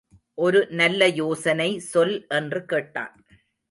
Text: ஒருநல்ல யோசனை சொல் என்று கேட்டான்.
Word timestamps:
ஒருநல்ல 0.33 1.07
யோசனை 1.07 1.79
சொல் 1.79 2.25
என்று 2.29 2.65
கேட்டான். 2.65 3.25